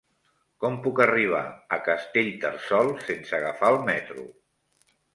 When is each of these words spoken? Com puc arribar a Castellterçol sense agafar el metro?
Com 0.63 0.79
puc 0.87 1.01
arribar 1.05 1.43
a 1.77 1.79
Castellterçol 1.89 2.93
sense 3.07 3.39
agafar 3.41 3.73
el 3.79 3.81
metro? 3.95 4.31